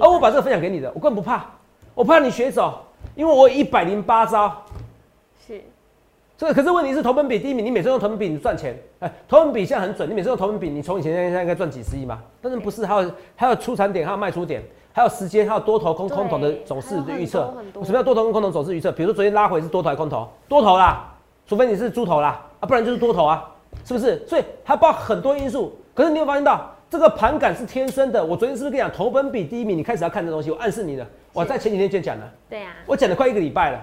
[0.00, 1.46] 而我把这个分享给你的，我根本不怕，
[1.94, 2.80] 我怕你学走，
[3.14, 4.60] 因为我有一百零八招。
[6.40, 12.18] 是这个可是问题是投本比第一名，你每次用投本比你赚钱，哎，投本比现在很准，你每次用投本比，你从以前现在应该赚几十亿嘛？
[12.40, 17.52] 但是不是，还有还有出产点，还有卖出点，还有时间，还有多头空空头的对走势的预测
[17.84, 18.90] 什么叫多头跟空头走势预测？
[18.90, 20.26] 比如说昨天拉回是多头还是空头？
[20.48, 21.12] 多头啦，
[21.46, 23.46] 除非你是猪头啦，啊，不然就是多头啊，
[23.84, 24.26] 是不是？
[24.26, 25.76] 所以它包含很多因素。
[25.92, 28.24] 可是你有发现到这个盘感是天生的。
[28.24, 29.76] 我昨天是不是跟你讲投本比第一名？
[29.76, 31.06] 你开始要看这东西，我暗示你了。
[31.34, 32.24] 我在前几天就讲了。
[32.48, 33.80] 对啊，我讲了快一个礼拜了，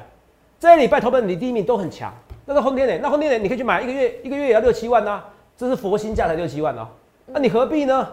[0.60, 2.12] 这一礼拜投本比第一名都很强。
[2.48, 6.88] 那个轰天磊，那轰天磊你可以去买，一个月一个月也要六七万呐、啊这是佛心价才六七万哦、
[7.26, 8.08] 那你何必呢？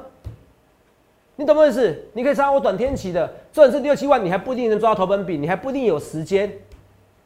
[1.37, 1.95] 你懂不懂意思？
[2.15, 6.51] 你可以参加我短天期的，这种是六七万，你还不一定能抓到投本比，你还不一定有时间。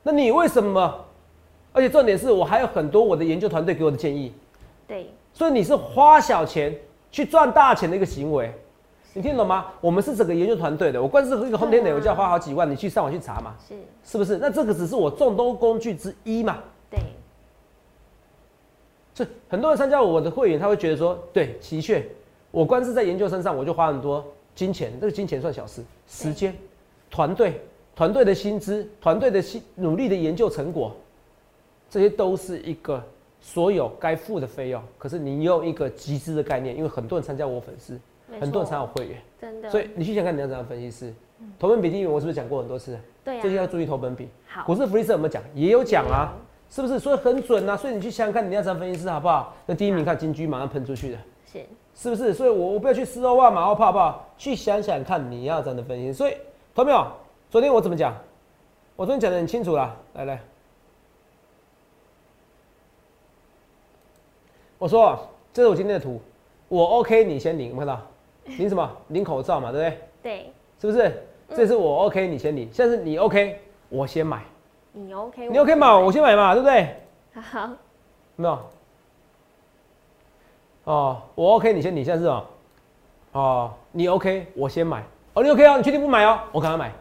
[0.03, 1.05] 那你为什么？
[1.73, 4.33] 而且重点是我还有很多我的研究团队给我的建议，
[4.88, 6.75] 对，所以你是花小钱
[7.12, 8.53] 去赚大钱的一个行为，
[9.12, 9.66] 你听懂吗？
[9.81, 13.55] 我们是整个研究团队的，我光是一个轰天磊，我就要花好几万，你去上网去查嘛。
[13.68, 14.37] 是，是不是？
[14.38, 16.59] 那这个只是我众多工具之一嘛。
[19.18, 22.04] 对，所以很多人参加我的会员，他会觉得说，对，的确，
[22.50, 26.54] 我光是在研究身上，我就花很多金钱，这个金钱算小事，时间、
[27.11, 27.61] 团队、
[27.96, 30.94] 团队的薪资、团队的辛努力的研究成果，
[31.90, 33.02] 这些都是一个
[33.40, 37.98] 所有该付的费用，可是你用一个集资的概念，因为很多人参加我粉丝，
[38.40, 41.14] 很多人错参加我会员，真的，所以你去想看你要怎样分析师，
[41.59, 42.98] 投本比低，我是不是讲过很多次？
[43.24, 44.28] 对最近啊，要注意投本比。
[44.46, 45.42] 好，股市福利社有没有讲？
[45.54, 46.35] 也有讲啊，
[46.70, 46.98] 是不是？
[46.98, 47.76] 所以很准啊。
[47.76, 49.54] 所以你去想想看，你要怎样分析师好不好？
[49.66, 51.18] 那第一名看金居马上喷出去的，
[51.52, 52.35] 是是不是？
[52.35, 54.28] 所以我我不要去四欧万、马后炮好不好？
[54.37, 56.12] 去想想看你要怎样的分析。
[56.12, 56.35] 所以，
[56.74, 57.07] 同没有？
[57.50, 58.14] 昨天我怎么讲？
[58.96, 59.96] 我昨天讲的很清楚啦。
[60.14, 60.40] 来来，
[64.78, 65.20] 我说啊
[65.52, 66.20] 这是我今天的图，
[66.68, 68.02] 我 OK，你先领，有没有看到？
[68.57, 68.90] 领什么？
[69.09, 70.00] 领口罩嘛，对不对？
[70.22, 71.22] 对，是不是？
[71.57, 72.68] 这是我 OK，你先领。
[72.72, 74.44] 现在是你 OK，我先买。
[74.99, 75.97] 你 OK，你 OK 嘛？
[75.99, 76.97] 我先买嘛，对不对？
[77.41, 77.77] 好，有
[78.37, 78.59] 没有？
[80.85, 82.03] 哦，我 OK，你先你。
[82.03, 82.45] 现在是哦，
[83.33, 85.05] 哦，你 OK，我先买。
[85.35, 86.41] 哦，你 OK 哦，你确定不买哦？
[86.51, 86.93] 我赶快买。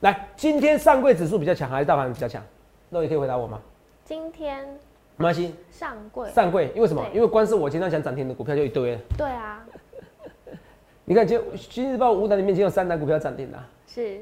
[0.00, 2.42] 来，今天上柜指数比较强还是大盘比较强？
[2.90, 3.60] 那你可以回答我吗？
[4.04, 4.66] 今天
[5.16, 7.02] 没关系，上柜，上柜，因为什么？
[7.14, 9.00] 因为光是我今天想涨停的股票就一堆了。
[9.16, 9.64] 对啊，
[11.06, 13.64] 你看，今天《今日报》五档里面已经有三档股票涨停了。
[13.86, 14.20] 是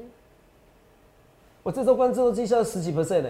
[1.63, 3.29] 我这周光这周绩效十几 percent 呢，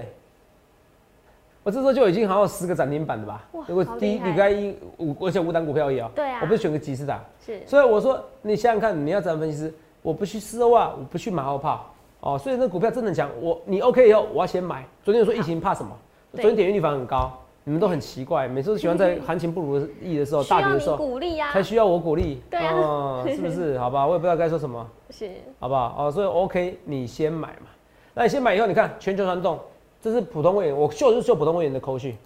[1.63, 3.65] 我这周就已经好像有十个涨停板了吧哇？
[3.67, 6.09] 如果第一礼拜一五，我选五档股票而已哦。
[6.15, 7.19] 对啊我不是选个几十档。
[7.45, 9.73] 是，所以我说，你想想看，你要怎样分析师？
[10.01, 14.85] 我不去思欧啊，我不去马后炮哦，所以那股票真的强，我你 OK 以后，我要先买。
[15.03, 15.91] 昨天有说疫情怕什么？
[16.33, 17.31] 昨天点阅率反而很高，
[17.65, 22.41] 你们都很奇怪，每次都喜欢 在行情不如意的时候、大跌的时候，鼓励呀，才需要我鼓励。
[22.49, 23.77] 对啊哦，是不是？
[23.77, 25.95] 好吧，我也不知道该说什么， 是好不好？
[26.07, 27.67] 哦，所以 OK，你先买嘛。
[28.13, 29.59] 那你先买以后，你看全球传动，
[30.01, 32.17] 这是普通会员，我秀就是秀普通会员的扣讯。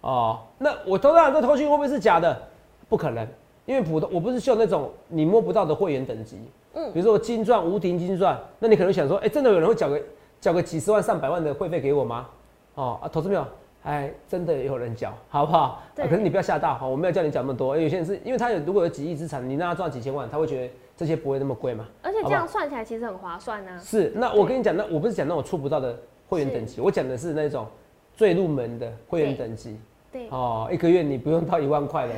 [0.00, 2.40] 哦，那我头上这扣讯会不会是假的？
[2.88, 3.26] 不可能，
[3.64, 6.38] 因为普通我不是秀那种你摸不到的会员等级。
[6.74, 10.00] 嗯比如说我金钻、无敌金钻，那你可能想说，哎、真的有人会缴个
[10.40, 12.28] 缴个几十万、上百万的会费给我吗？
[12.74, 13.44] 哦啊，投资没有？
[13.86, 15.58] 哎，真的有人缴，好不好？
[15.58, 17.78] 啊对可是你不要吓到，好，我没有叫你缴那么多。
[17.78, 21.86] 有些人是因为他有如果有几亿资产，你让他赚几千万，他会觉得这些不会那么贵嘛。
[22.02, 23.78] 而且这样算起来其实很划算呢。
[23.80, 25.96] 是，那我跟你讲，那我不是讲那种触不到的
[26.28, 27.64] 会员等级，我讲的是那种
[28.12, 29.78] 最入门的会员等级。
[30.10, 32.14] 对，哦，一个月你不用到一万块了，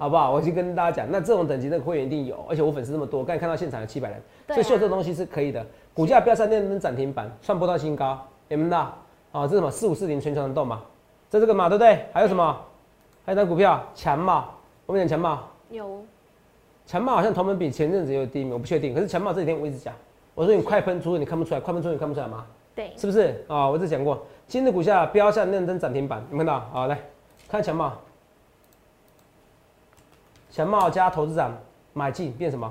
[0.00, 0.32] 好不好？
[0.34, 5.64] 我先跟大家讲，那这种等级那个会员一定有，而且我粉丝那么多，刚才看到现场有七百人，啊所以秀这东西是可以的。
[5.94, 8.98] 股价飙三天能涨停板，创波到新高，有没有到？
[9.32, 9.70] 哦，这是什么？
[9.70, 10.82] 四五四零全球能动嘛？
[11.32, 12.06] 这这个嘛，对不对？
[12.12, 12.60] 还有什么？
[13.24, 14.52] 还有那股票强茂，
[14.84, 16.04] 我们讲强茂，有
[16.84, 18.92] 强茂好像同门比前阵子也有第一名，我不确定。
[18.92, 19.94] 可是强茂这几天我一直讲，
[20.34, 22.44] 我说你快喷出，你看不出来，快喷出你看不出来吗？
[22.74, 26.60] 对，是不是啊、我之前讲过，今日股价标下认真涨停板，有没有看到？
[26.70, 27.00] 好，来
[27.48, 27.94] 看强茂，
[30.50, 31.50] 强茂加投资长
[31.94, 32.70] 买进变什么？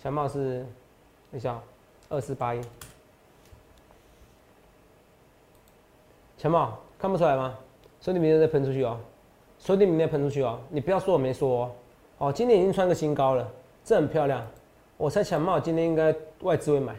[0.00, 0.64] 强茂是，
[1.32, 1.58] 等一下，
[2.08, 2.60] 二四八一，
[6.38, 7.52] 强茂看不出来吗？
[7.98, 8.96] 所以你明天再喷出去哦，
[9.58, 11.70] 所以你明天喷出去哦，你不要说我没说哦。
[12.18, 13.46] 哦，今天已经创个新高了，
[13.84, 14.40] 这很漂亮。
[14.96, 16.94] 我猜强茂今天应该外资会买。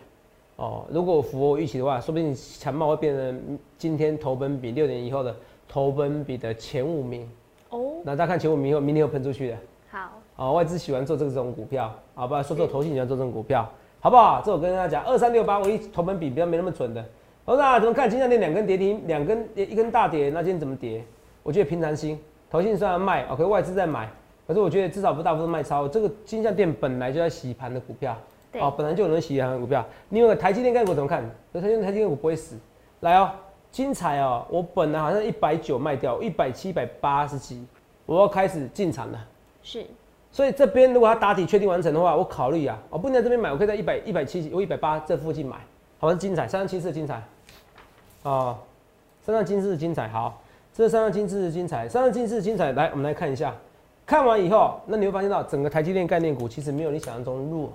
[0.58, 5.34] 哦，如果符合我预期的话，说不定强茂会变成今天投本比六年以后的
[5.70, 7.26] 投本比的前五名。
[7.70, 9.58] 哦，那大家看前五名以后，明天又喷出去的。
[9.90, 12.44] 好，哦，外资喜欢做这种股票，好不好？
[12.44, 13.66] 说做投信喜欢做这种股票，
[14.02, 14.42] 好不好？
[14.44, 17.06] 这我跟大家讲，二三六八，我一投本比比较没那么准的。
[17.50, 18.08] 我说啊，怎么看？
[18.08, 21.04] 今天两根跌停，两根一根大跌，那今天怎么跌？
[21.42, 22.20] 我觉得平常心。
[22.48, 24.08] 投信虽然卖，OK，外资在买，
[24.48, 25.88] 可是我觉得至少不大幅度卖超。
[25.88, 28.16] 这个金像店本来就在洗盘的股票，
[28.52, 29.84] 对哦，本来就有人洗盘的股票。
[30.10, 31.24] 另外台积电概念股怎么看？
[31.52, 32.56] 台积电台积电股不会死。
[33.00, 33.32] 来哦，
[33.72, 34.46] 精彩哦！
[34.52, 37.66] 我本来好像一百九卖掉，一百七、一百八十几，
[38.06, 39.26] 我要开始进场了。
[39.64, 39.84] 是
[40.32, 45.58] 所以这边如果它打底确定完成的话，我考虑啊，我不能在这边买，我可以在一百一百七或一百八这附近买，
[45.98, 47.24] 好像是精彩，三十七四精彩，
[48.24, 48.58] 哦，
[49.22, 50.42] 三上金四精彩，好，
[50.74, 53.56] 这是三上金四精彩，三上金四精彩，来我们来看一下，
[54.06, 57.72] 看完以后，那你会发现到整个台积电概念股其实没有你想象中弱，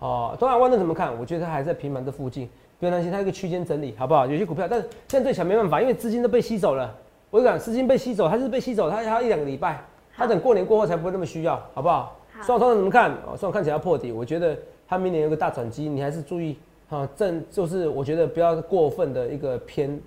[0.00, 1.16] 哦，东亚万能怎么看？
[1.18, 2.48] 我觉得它还在平盘的附近，
[2.80, 4.26] 不用担心，它一个区间整理，好不好？
[4.26, 6.92] 有些股票，但是现在最强没办法，因为资金都被吸走了，
[7.30, 9.80] 我就讲，资金被吸走，它是被吸走，它还要一两个礼拜。
[10.16, 12.16] 它等过年过后才不会那么需要，好不好？
[12.32, 13.12] 好双双怎么看？
[13.24, 14.56] 哦，双看起来要破底，我觉得
[14.88, 20.00] 它明年有个大转机，你还是注意啊，正就是我觉得不要过分的一个偏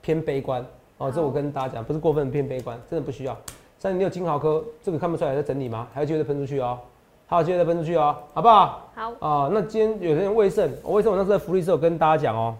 [0.00, 0.64] 偏悲观
[0.98, 3.36] 哦，这我跟大家讲，不是过分偏悲观，真的不需要。
[3.78, 5.86] 三零六金豪科这个看不出来在整理吗？
[5.92, 6.78] 还要接着喷出去哦，
[7.26, 8.90] 还有接着喷出去哦，好不好？
[8.94, 12.56] 好，啊，那今天有些人卫盛，我卫盛我那时候在福利社有跟大家讲哦，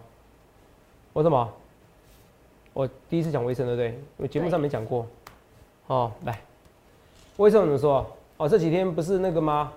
[1.13, 1.49] 我什么？
[2.73, 3.99] 我第一次讲卫盛对不对？
[4.17, 5.07] 我节目上没讲过。
[5.87, 6.39] 哦，来，
[7.37, 8.05] 威盛怎么说？
[8.37, 9.71] 哦，这几天不是那个吗？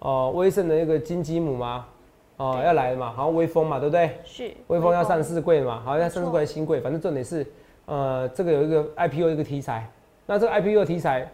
[0.00, 1.86] 哦，威盛的那个金鸡母吗？
[2.38, 4.10] 哦，要来了嘛，好像微风嘛，对不对？
[4.24, 7.46] 是微风要上市柜嘛，好像上市柜还是新柜，反正重点是
[7.86, 9.88] 呃，这个有一个 IPO 一个题材，
[10.24, 11.30] 那这个 IPO 题材，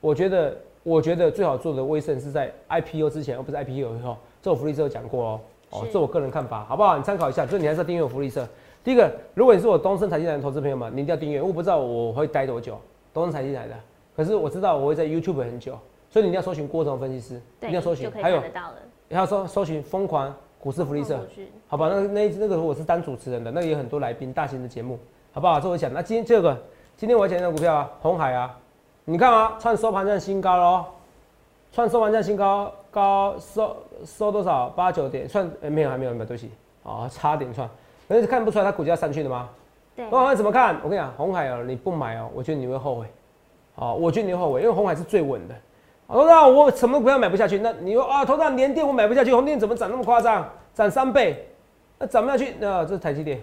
[0.00, 4.16] 我觉得我觉得最好做的微盛是在 IPO 之前，而不是 IPO 以后。
[4.40, 5.40] 这我福利社有讲过哦，
[5.70, 6.96] 哦，这我个人看法，好不好？
[6.96, 7.44] 你参考一下。
[7.46, 8.46] 就是你还是要订阅我福利社。
[8.84, 11.40] 第一个，如果你是我东森财经台的投资朋友们，你一定要订阅。
[11.40, 12.78] 我不知道我会待多久，
[13.12, 13.74] 东森财经台的，
[14.14, 15.76] 可是我知道我会在 YouTube 很久，
[16.10, 18.10] 所以你一定要搜寻郭总分析师，一定要搜寻。
[18.10, 18.42] 还有，
[19.10, 21.18] 还要搜搜寻疯狂股市福利社，
[21.66, 21.88] 好吧？
[21.88, 24.98] 那那那个我是当主持人的，那有很多来宾，大型的节目，
[25.32, 25.60] 好不好？
[25.60, 25.92] 这我讲。
[25.92, 26.56] 那今天这个，
[26.96, 28.58] 今天我要讲的股票啊，红海啊，
[29.04, 30.84] 你看啊，创收盘价新高喽，
[31.72, 32.72] 创收盘价新高。
[32.94, 34.68] 高收收多少？
[34.68, 36.48] 八九点，算没有，还没有，没有，对不起，
[36.84, 37.68] 哦，差点算，
[38.08, 39.48] 可是看不出来它股价上去的吗？
[39.96, 40.76] 对，红海怎么看？
[40.84, 43.06] 我跟你讲，红海哦，你不买哦，我觉得你会后悔，
[43.74, 45.54] 哦，我觉得你会后悔，因为红海是最稳的。
[46.08, 47.58] 头那我什么股票买不下去？
[47.58, 50.48] 那你说啊，头上连电我买不下去，红电怎么涨那么夸张？
[50.74, 51.48] 涨三倍，
[51.98, 52.54] 那涨不下去？
[52.58, 53.40] 那这是台积电。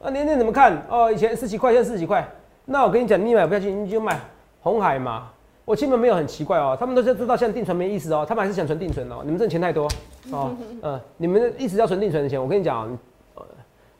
[0.00, 0.84] 那连电怎么看？
[0.88, 2.28] 哦，以前十几块，现在十几块。
[2.66, 4.20] 那我跟你讲，你买不下去，你就买
[4.60, 5.30] 红海嘛。
[5.64, 9.22] 我基本没有很奇怪哦，他们都是知道现在定存没意思哦，他们还是想存定存哦。
[9.24, 9.88] 你们挣钱太多
[10.30, 12.86] 哦， 嗯，你们一直要存定存的钱，我跟你讲，
[13.34, 13.42] 呃，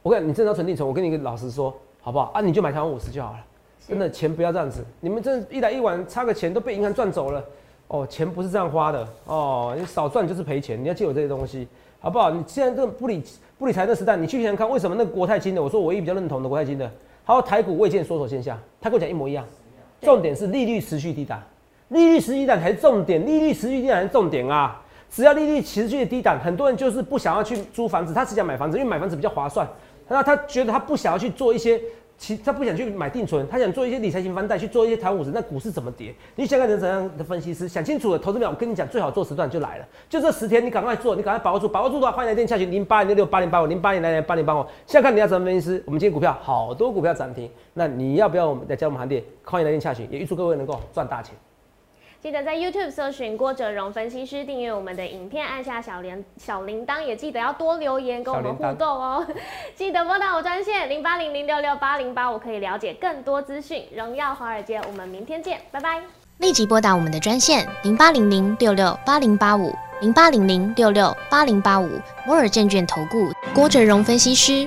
[0.02, 2.42] 我跟你你真的要存定存，我跟你老实说，好不好啊？
[2.42, 3.38] 你就买台湾五十就好了，
[3.86, 4.84] 真的钱不要这样子。
[5.00, 7.44] 你们这一来一往差个钱都被银行赚走了
[7.88, 11.68] 哦，钱不是这样花的哦，你少赚就是赔钱，你要借我这些东西，
[12.00, 12.30] 好不好？
[12.30, 13.22] 你现在这个不理
[13.58, 16.90] 不理财的时代，你去想想看，为什么那个国泰金的，我说我唯一比较认同的国泰金的，
[17.24, 19.44] 还有台股未见缩手现象，他跟我讲一模一样，
[20.00, 21.42] 重点是利率持续低档。
[21.88, 24.80] 利率持续低档才是重点，利率持续低档才是重点啊！
[25.10, 29.68] 只要利率持续的低档，很多人就是不想要去租房子，他只想买房子，因为买房子比较划算。
[30.08, 31.80] 那他觉得他不想要去做一些，
[32.16, 35.30] 其他不想去买定存，他想做一些理财型房贷，去做一些台股市。
[35.34, 36.14] 那股市怎么跌？
[36.36, 37.68] 你想看成怎样的分析师？
[37.68, 44.64] 想清楚了，投资表我跟你讲，最好做时段就来了，就这十天，你赶快做，你赶快把握住，把握住的话，欢迎来电下询零八零六六八零八五零八零来零八零八五。
[44.86, 45.82] 现在看你要怎么分析师？
[45.86, 49.22] 我们今天股票好多股票涨停，那你要不要我们来加我们行列？
[49.44, 51.34] 欢迎来电下询，也预祝各位能够赚大钱。
[52.24, 59.26] 记得在 YouTube 搜寻郭哲荣分析师，订阅我们的影片，按下小铃小铃铛，也记得要多留言跟我们互动哦。
[59.76, 63.84] 记得拨打我专线零八零零六六八零八五，可以了解更多资讯。
[63.94, 66.00] 荣耀华尔街，我们明天见，拜拜。
[66.38, 71.90] 立即拨打我们的专线零八零零六六八零八五零八零零六六八零八五
[72.26, 74.66] 摩尔证券投顾郭哲荣分析师。